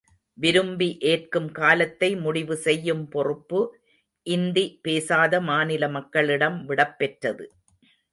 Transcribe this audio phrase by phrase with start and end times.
[0.37, 3.59] விரும்பி ஏற்கும் காலத்தை முடிவு செய்யும் பொறுப்பு,
[4.27, 7.45] இந்தி பேசாத மாநில மக்களிடம் விடப் பெற்றது.